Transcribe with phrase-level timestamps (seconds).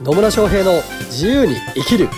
[0.00, 2.08] 野村翔平の自由に生きる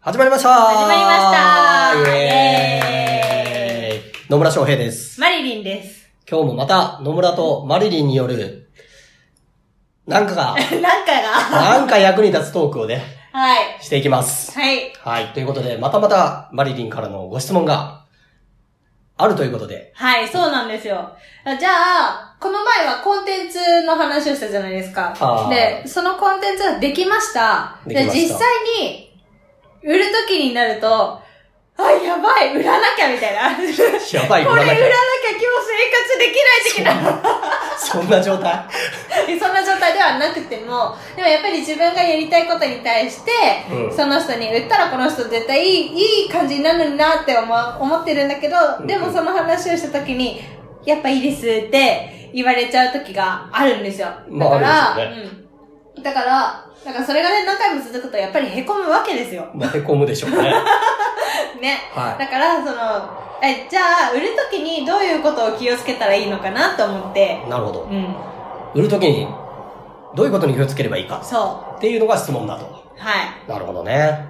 [0.00, 5.20] 始まりました始まりましたイエーイ野村翔平です。
[5.20, 6.08] マリリンです。
[6.30, 8.70] 今日もまた野村とマリリンによる、
[10.06, 11.12] なんかが、 なんか
[11.50, 11.78] が。
[11.78, 13.02] なんか役に立つトークをね、
[13.32, 13.78] はい。
[13.80, 14.52] していきます。
[14.52, 14.92] はい。
[15.00, 15.26] はい。
[15.32, 18.04] ということで、またまたマリリンからのご質問が
[19.22, 21.10] あるということで、はい、そうなんですよ。
[21.58, 25.14] じゃあ、この前はコンテンツの話をしたじゃないですか
[25.50, 27.78] で、そのコンテンツができました。
[27.86, 28.48] できました実際
[28.80, 29.10] に、
[29.82, 31.20] 売るときになると、
[31.76, 33.56] あ、やばい、売らなきゃみたいな。
[33.56, 33.74] これ売
[34.12, 37.30] やばい、売らなきゃらなきゃ今日生活できない的な。
[37.78, 38.64] そんなそんな状態？
[40.00, 43.30] ではなくても、でもやっぱり自分がやりたいことに対して、
[43.70, 50.40] うんその人に売ったらこの人絶対いい、いい感じになるなって思う思ってるんだけど、んでもその話をした時に、
[50.86, 54.06] やっぱいいですって言われちゃう時があるんですよ。
[54.06, 55.30] だまあから、あるでしょ
[55.96, 56.02] うん。
[56.02, 59.50] だから、だからそれがね、何回も続くとやっぱり凹むわけですよ。
[59.54, 60.36] まあ、へこむでしょうね。
[61.60, 61.78] ね。
[61.94, 62.74] はいだから、その、
[63.42, 67.82] え、じゃあ、売る時にどういうことを気をつけたらいいのかなと思って、なるほど。
[67.82, 68.14] うん。
[68.74, 69.26] 売るときに、
[70.14, 71.78] どういうことに気をつければいいかそう。
[71.78, 72.64] っていうのが質問だと。
[72.96, 73.48] はい。
[73.48, 74.26] なるほどね。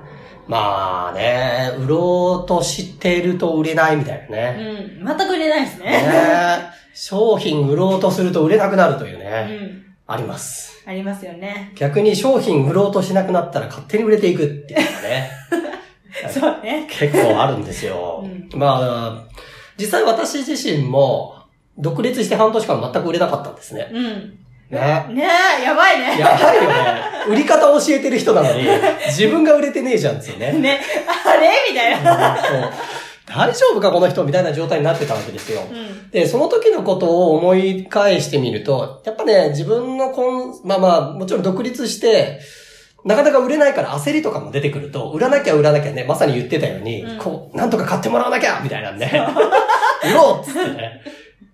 [0.46, 4.96] まあね、売ろうとしてると売れないみたいなね。
[5.00, 5.06] うん。
[5.06, 5.86] 全く売れないですね。
[5.86, 9.84] ね商品売ろうとすると売れなくなるといううね、ん。
[10.06, 10.82] あります。
[10.86, 11.72] ありますよね。
[11.76, 15.30] 逆に商品売ろうとしなくなったら勝手に売れていくっていうのがね、
[16.28, 16.86] そうね。
[16.90, 18.24] 結構あるんですよ。
[18.24, 19.24] うんまあ、
[19.78, 21.36] 実際私自身も
[21.78, 23.88] 独立して半年間全く売れなかったんですね。
[23.92, 24.39] うん。
[24.70, 25.06] ね。
[25.14, 25.28] ね
[25.60, 26.18] え、やばいね。
[26.18, 27.02] やばいよね。
[27.28, 28.66] 売り方教えてる人なのに、
[29.06, 30.52] 自分が売れてねえじゃんですよね。
[30.52, 30.80] ね。
[31.26, 31.50] あれ？
[31.70, 32.36] みたいな。
[32.36, 32.70] そう
[33.32, 35.60] 大丈夫かこの人みたいな状態になってたわけですよ。
[35.70, 36.10] うん。
[36.10, 42.40] で、その時のことを思い返してみると、やっぱね、自分のこん、まあまあ、もちろん独立して、
[43.04, 49.06] なかなか売れないから焦りとかも出てくると、売らなきゃ売らなきゃね、まさに言ってたように、うんこう、なんとか買ってもらわなきゃみたいなんで、
[50.04, 50.99] 売ろうっつってね、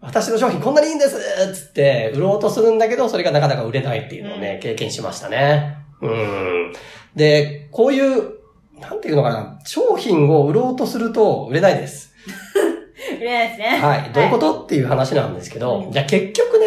[0.07, 5.77] 私の商品こんなにいいんですっつって、売ろうとするんだけど、それがなかなか売れないっていうのをね、うん経験しましたね。
[6.01, 6.73] うん。
[7.17, 8.37] で、こういう、
[8.79, 12.15] なんていうのかな、商品を売ろうとすると売れないです。
[13.19, 13.79] 売れないですね。
[13.81, 14.11] はい。
[14.13, 16.67] どういうこと、っていう話なんですけど、うんじゃあ結局ね、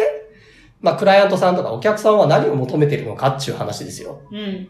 [0.80, 4.20] まあ、クライアントさんとかお客さんは何を求めてるのかっていう話ですよ。
[4.30, 4.68] うん。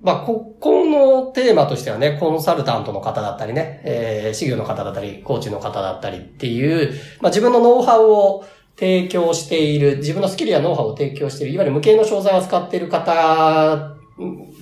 [0.00, 8.44] まあ、ここのテーマとしてはね、コンサルタントの方だったりね、えー、事業の方だったり、コーチの方だったりっていう、まあ、自分のノウハウを
[8.78, 13.96] 提供している、自分のスキルやノウハウを提供している、いわゆる無形の商材を使っている方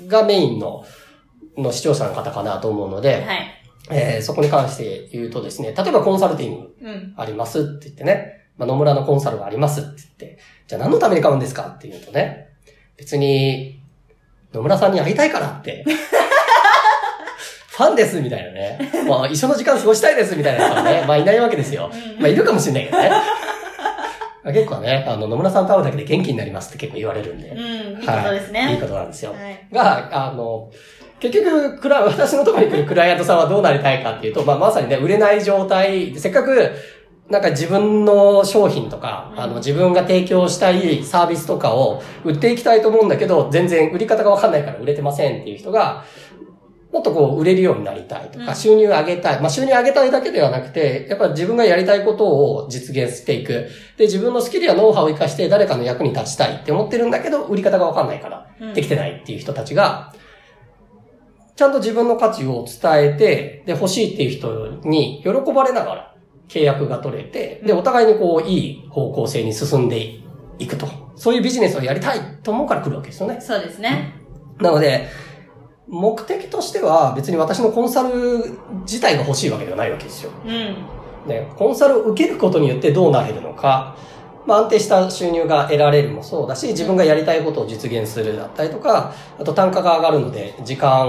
[0.07, 0.85] がメインの、
[1.59, 3.53] の視聴者の方かなと思うので、はい。
[3.89, 7.15] えーそこに関して言うとですね、例えばコンサルティング、うん。
[7.17, 8.33] ありますって言ってね。
[8.57, 10.39] まあ、野村のコンサルがありますって言って。
[10.67, 12.49] じゃあ何のために買うんですかって言うとね。
[12.97, 13.76] 別に、
[14.53, 15.85] 野村さんに会いたいからって。
[17.77, 18.79] ファンですみたいなね。
[19.07, 21.91] まあ一緒の時間過ごしたいですみたいな人はね、 まあいないわけですよ。
[21.93, 23.11] うんまあいるかもしれないけどね。
[23.11, 27.49] まあ結構ね、あの野村さんと会うだけで元気になりますって結構言われるんで。
[27.51, 27.59] うん。
[27.59, 27.63] い
[28.03, 28.61] いことですね。
[28.61, 29.33] はいいいことなんですよ。
[29.33, 29.75] はい。
[29.75, 30.71] が、あの、
[31.19, 36.73] 結局、クラ、私のところに来るクライアントさんはどうなりたいかっていうと、まあ、まさにね、売れない状態、せっかく、
[37.29, 46.05] なんか自分の商品とか、うんあの、自分が提供したいサービスとかを売っていきたいと思うんだけど、全然売り方がわかんないから売れてませんっていう人が、
[46.93, 49.41] もっとこう、売れるようになりたいとか、うん収入上げたい。
[49.41, 53.69] まあ、収入上げたいだけではなくて、やっぱ自分がやりたいことを実現していく。
[53.97, 60.15] で、自分のスキルやノウハウを活かして誰かの役に立ちたいって思ってるんだけど、売り方がわかんないから、うんできてないっていう人たちが、
[61.57, 66.16] ちゃんと自分の価値を伝えて、で、欲しいっていう人に喜ばれながら
[66.49, 70.21] 契約が取れて、で、お互いにこう、いい方向性に進んで
[70.59, 70.89] いくと。
[71.17, 73.41] そういうビジネスをやりたいと思うから来るわけですよね。
[73.41, 74.15] そうですね。
[74.61, 75.09] なので、
[75.89, 80.31] 目的としては別に私のコンサル自体が欲しいわけではないわけですよ。
[80.45, 80.77] うん。
[81.29, 83.97] ね、コンサルを受けることによってどうなれるのか、
[84.47, 91.09] まあ、安定した収入が得られるもそうだし、自分がやりたいことを実現するだったりとか、あと単価が上がるので、時間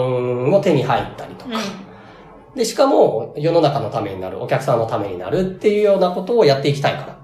[0.50, 1.52] も手に入ったりとか、
[2.56, 7.18] で、しかも世の中のためになる、お客さんのためになるっていうようなことをやっていきたいから。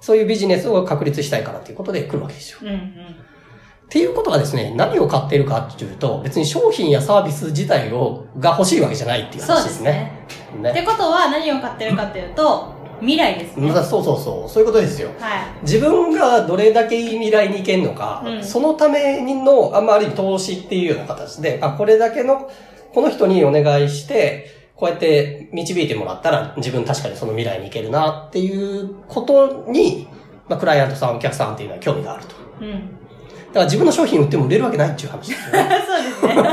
[0.00, 2.58] そういうビジネスを確立したいからっていうことで来るわけですよ。
[2.62, 2.68] うん。
[2.68, 2.76] うん。
[2.76, 10.12] っていうことはですね、何を買ってるかっていうと、別に商品やサービス自体を、が欲しいわけじゃないっていうそう話ですですね
[10.60, 10.70] ね。。
[10.70, 13.72] ってことは何を買ってるかっていうと、未来ですね。
[13.72, 15.08] まあそうそうそう、そういうことですよ。
[15.18, 15.40] はい。
[15.62, 22.50] 自分がどれだけいい未来に行けるのか、うんそのためにの、あんまあある意味投資っていうような形で、あ、これだけの、
[22.92, 30.08] この人にお願いして、こうやって導いてもらったら自分確かにその未来に行けるなっていうことに、
[30.48, 32.34] まあクライアントさん、お客さんっていうのは興味があると。
[32.60, 32.70] うん。
[32.70, 35.68] だから自分の商品売っても売れるわけないっていう話ですよね。
[35.86, 36.44] そうですね。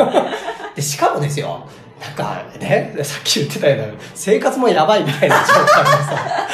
[0.75, 1.67] で、しかもですよ、
[2.01, 6.47] なんかね、さっき言ってたような、生活もやばいみたいな状態でさ、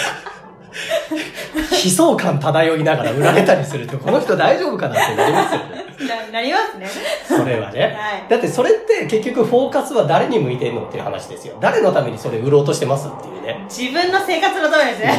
[1.84, 5.81] 悲壮感漂いながら売られたりすると、この人大丈夫かなってなりますよね。
[6.00, 6.88] な、なりますね。
[7.28, 7.82] それはね。
[7.98, 11.58] はいだってそれって結局フォーカスは誰に向いてんのっていう話ですよ。
[11.60, 13.66] 誰のためにそれ売ろうとしてますっていうね。
[13.70, 15.12] 自分の生活のためですね。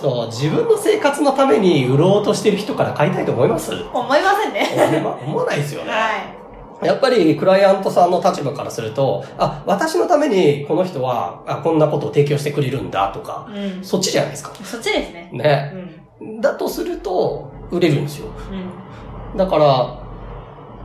[0.00, 3.72] そう、自分の生活のために売ろうとしてる人から買いたいと思います？
[3.72, 5.02] 思いませんね。
[5.26, 5.90] 思わないですよね。
[5.90, 6.16] は
[6.82, 6.86] い。
[6.86, 13.84] やっぱりクライアントさんの立場からすると、あ、私のためにこの人は、あ、こんなことを提供してくれるんだとか、うん。
[13.84, 14.52] そっちじゃないですか。
[14.62, 15.30] そっちですね。
[15.32, 15.72] うね。
[16.20, 16.40] ん。
[16.40, 18.26] だとすると、売れるんですよ。
[18.26, 18.70] うん。
[19.36, 20.04] だから、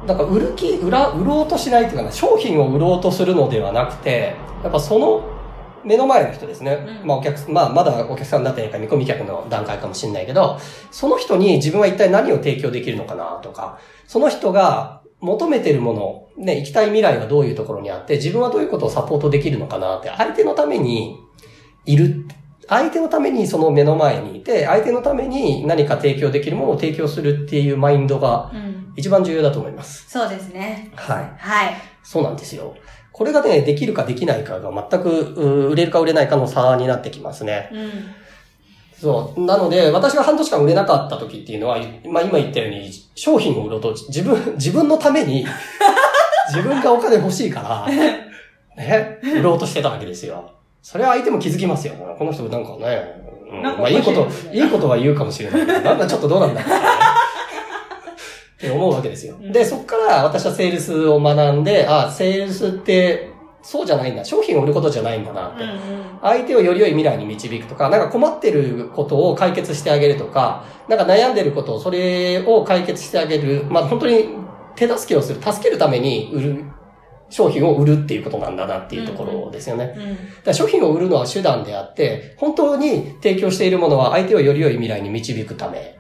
[0.07, 5.23] なんか売る気、売ら、売ろうとしないっていうかな、商品を売ろうとするのではなくて、やっぱその
[5.83, 6.85] 目の前の人ですね。
[7.01, 10.57] うんまあお客、まあまだお客さんだったりか見込み客の段階かもしれないけど、
[10.91, 21.17] その人に自分は一体何を提供できるのかなとか、その人が求めてるもの、ね、行きたい未来はどういうところにあって、自分はどういうことをサポートできるのかなって、相手のために
[21.85, 22.25] いる。
[22.69, 28.79] 相手のためにその目の前にいて、相手のために何か提供できるものを提供するっていうマインドがうん。
[28.95, 30.09] 一番重要だと思います。
[30.09, 30.91] そうですね。
[30.93, 31.33] はい。
[31.37, 31.73] はい。
[32.03, 32.75] そうなんですよ。
[33.13, 37.69] これがね、できるかできないかが全く、う売れるか売れないかの差になってきますね。
[37.71, 37.91] うん。
[38.99, 39.45] そう。
[39.45, 45.45] なので、私が半年間売れなかった時っていうのは、まあ今言ったように、商品を売ろうと、自分、自分のために、
[46.53, 47.87] 自分がお金欲しいから、
[48.77, 50.58] ね、売ろうとしてたわけですよ。
[50.81, 51.93] それは相手も気づきますよ。
[52.17, 53.19] この人なんかね、
[53.51, 56.63] うんまあいいこといいいことは言うかもしれないけど、 なんだちょっとどうなんだっ
[58.59, 59.35] て思うわけですよ。
[59.41, 63.29] うんで、そこから私はセールスを学んで、あ、セールスって、
[63.61, 64.23] そうじゃないんだ。
[64.23, 65.63] 商品を売ることじゃないんだなって。
[65.63, 65.77] うんうん。
[66.21, 73.65] 相手をより良い未来に導くとか、なんか困ってることを解決してあげるとか、なんか悩んでることを、それを解決してあげる。
[73.69, 74.29] まあ本当に
[74.75, 76.65] 手助けをする、助けるために売る、
[77.29, 79.93] 商品を売るっていうことなんだなっていうところですよね。
[79.95, 80.09] うん。
[80.09, 85.97] だから商品を売るのは手段であって、本当に提供しているものは相手をより良い未来に導くため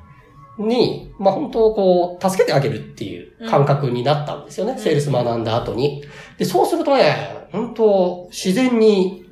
[0.57, 4.73] に、まあ本当こう、助けてあげるっていう感覚になったんですよね。
[4.73, 6.03] うんセールス学んだ後に。
[6.37, 9.25] で、そうするとね、本当自然に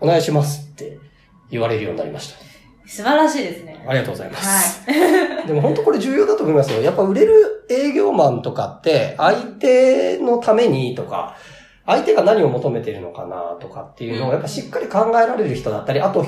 [0.00, 0.98] お願いしますって
[1.50, 2.38] 言われるようになりました。
[2.86, 3.73] 素晴らしいですね。
[3.86, 4.90] ありがとうございます。
[4.90, 6.80] は でも本当これ重要だと思いますよ。
[6.82, 11.36] やっぱ売れる営業マンとかって、相手のためにとか、
[11.86, 16.24] 相手が何を求めているのかなとかっていうのをやっぱしっかり考えられる人だったり、あと、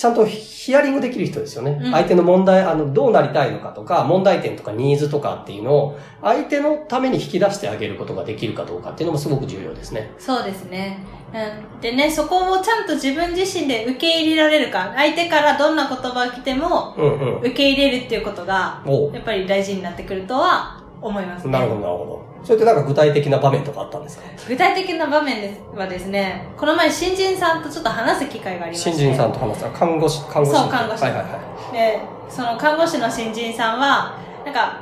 [0.00, 1.78] ちゃんとヒアリングできる人ですよね。
[1.78, 10.10] うん相手の問題、あの、どうなりたいのかとか、問題点とかニーズとかっていうのを、相手のために引き出してあげることができるかどうかっていうのもすごく重要ですね。
[10.18, 10.22] い。
[10.22, 11.04] そうですね。
[11.34, 17.38] うんでね、そこをちゃんと自分自身で受け入れられるか、相手からどんな言葉が来てもうんうん。
[17.40, 18.82] 受け入れるっていうことが、
[19.12, 21.52] やっぱり大事になってくるとは思いますね。
[21.52, 22.29] なるほど、なるほど。
[22.42, 24.24] それってなんか具体的な場面とかあったんですか？
[24.48, 28.90] 具体的な場面はですね、この前新人さんとちょっと話す機会がありまして。
[28.90, 29.70] 新人さんと話した。
[29.70, 30.56] 看護師、看護師。
[30.56, 31.28] そう看護師はいはいは
[31.70, 31.72] い。
[31.72, 34.80] で、その看護師の新人さんは、なんか、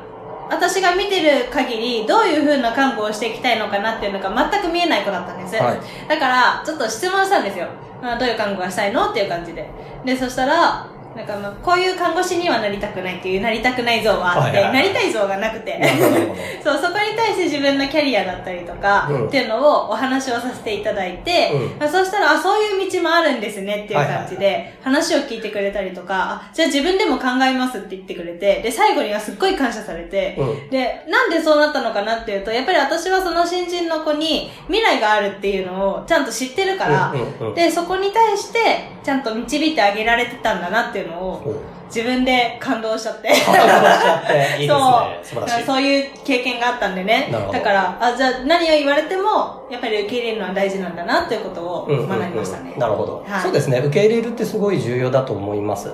[0.51, 5.57] 私が見てる限り、どういう風な看護をしていきたいのかなっていうのが全く見えない子だったんです。
[5.57, 5.79] はい
[6.09, 7.67] だから、ちょっと質問したんですよ。
[8.01, 9.11] まあ、どういう看護がしたいの？
[9.11, 9.69] っていう感じで。
[10.05, 15.79] で、そしたら、なんかまあ、こういう看護師にはなりたくないっていう、なりたくない像はあって、はいはいはいなりたい像がなくて。
[15.79, 16.41] なるほど、なるほど。
[16.63, 30.71] そう、そこに対して自分のキャリアだったりとか、うんっていうのをお話をさせていただいて、うんまあ、そうしたら、あ、そういう道もあるんですねっていう感じで、はい話を聞いてくれたりとか、あ、じゃあ自分でも考えますって言ってくれて、で、最後にはすっごい感謝されて、うん。
[30.71, 38.59] で、なんでそうなったのかなっていうと、やっぱり私はその新人の子に未来があるっていうのをちゃんと知ってるから、うんうんうんで、そこに対して
[39.03, 41.55] ちゃんと導いてあげられてたんだなっていうのを
[41.87, 43.29] 自分で感動しちゃって。
[44.61, 44.69] いい。
[44.69, 47.33] そうそういう経験があったんでね。
[47.53, 52.75] だから、あ、じゃあ何を言われても、やっぱり受け入れるのは大事なんだなっていうことをうんうんうん学びましたね。
[52.77, 53.79] なるほど、はいそうですね。
[53.79, 55.89] 受け入れるってすごい重要だと思います。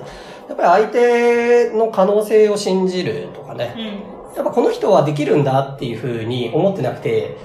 [0.47, 3.73] やっぱり相手の可能性を信じるとかね。
[3.77, 4.15] うん。
[4.35, 7.37] やっぱこの人はできるんだっていうふうに思ってなくて、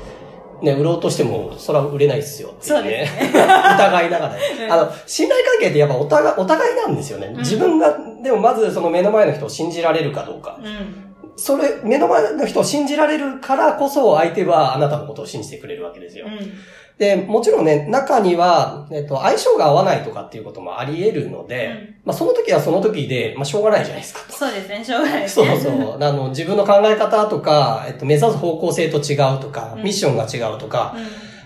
[0.62, 3.08] ね、売ろうとしても、それは売れないですよっていうね。
[3.32, 4.40] 疑いながらね。
[4.64, 7.28] うんあの、信頼関係ってやっぱお互い、お互いなんですよね。
[7.28, 10.58] ん自分が、でもまずその目の前の人を信じられるかどうか。
[10.62, 11.09] うん。
[11.40, 16.26] それ、目の前の人を信じられるからこそ相手はあなたのことを信じてくれるわけですよ。
[16.26, 16.52] うん。
[16.98, 24.20] で、もちろんね、中には、えっと、相性が合わないとかっていうこともあり得るので、うんまあその時はその時で、まあしょうがないじゃないですか。
[24.30, 25.58] そうですね、しょうがないですそうね。
[25.58, 26.02] そう。
[26.02, 30.94] あの、自分の考え方とか、えっと、目指す方向性と違うとか、うんミッションが違うとか、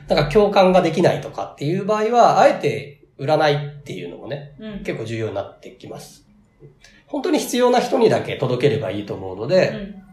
[0.08, 4.56] うなんか共感ができないとかっていう場合は、あえて売らないっていうのもね。
[4.84, 6.26] 結構重要になってきます。
[7.14, 10.04] 本当に必要な人にだけ届ければいいと思うので、うん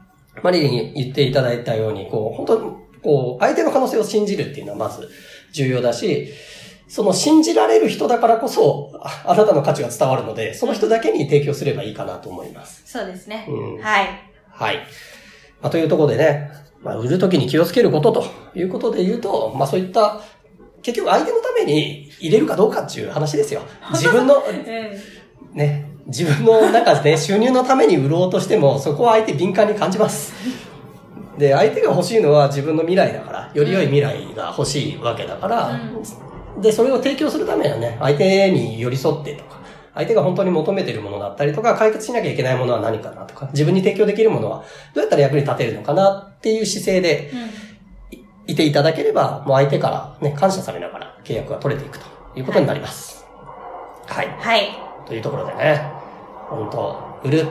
[0.43, 2.71] マリリンに言っていただいたように、こう、本当に、
[3.03, 5.09] こう、相手の可能性を信じるっていうのはまず
[5.51, 6.29] 重要だし、
[6.87, 12.83] その信じられる人だからこそ、ああなたの価値が伝わるので、その人だけに提供すればいいかなと思います。
[12.85, 13.45] そうですね。
[13.49, 14.07] うんはい。
[14.49, 14.77] はい。
[15.61, 16.49] まあ、というところでね、
[16.81, 18.23] まあ、売るときに気をつけることと
[18.55, 20.21] いうことで言うと、まあ、そういった、
[20.81, 23.63] 結局相手のために入れるかどうかっていう話ですよ。
[23.91, 24.51] 自分の、 う
[25.53, 25.57] ん。
[25.57, 30.33] ね、自分の中で、ね、収入のために売ろうとしても、そこは相手敏感に感じます。
[31.37, 35.79] で、相手が欲しいのは自分の未来だから、より良い未来が欲しいわけだから、
[36.57, 39.61] で、それを提供するためにはね、相手に寄り添ってとか、
[39.93, 47.71] 相手が本当に求めているものだったりとか、解決しなきゃいけないものは何かなとか、自分に提供できるものはどうやったら役に立てるのかなっていう姿勢でうん。
[48.47, 52.05] いていただければ、もう相手からね、感謝されながら契約が取れていくと
[52.35, 53.25] いうことになります。
[54.07, 54.27] はい。
[54.27, 54.90] はい。
[55.11, 55.91] というところでね、
[56.47, 57.45] 本当売る。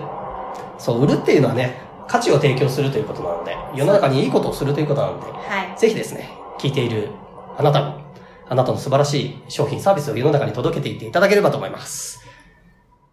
[0.79, 5.79] そう、売るっていうのはね、価値を提供するということなので、世の中にいいことをするということなので、はい。
[5.79, 7.11] ぜひですね、聞いている
[7.59, 8.01] あなたも、
[8.49, 12.27] あなたの素晴らしい商品、サービスを世の中に届けていっていただければと思います。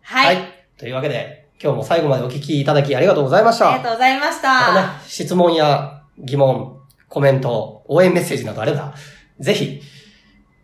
[0.01, 0.37] はい。
[0.77, 3.73] というわけで、今日も最後までお聞きいただきありがとうございました。
[3.73, 8.93] ありがとうございましまたねた。、質問や疑問、コメント、応援メッセージなどあれば、
[9.41, 9.81] ぜひ、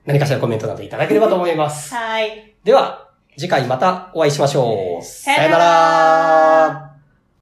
[0.06, 1.94] 何かしらコメントなどいただければと思います。
[1.94, 2.56] はい。
[2.64, 3.03] では、
[3.38, 5.04] 次回またお会いしましょう。
[5.04, 6.93] さよなら